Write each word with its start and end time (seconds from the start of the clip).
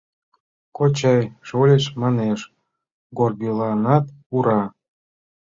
—Кочай, 0.77 1.21
шольыч 1.47 1.83
манеш: 2.01 2.39
«Горбиланат— 3.17 4.05
ура!» 4.35 4.61